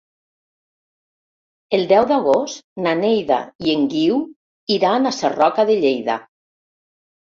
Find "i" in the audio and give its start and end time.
3.67-3.75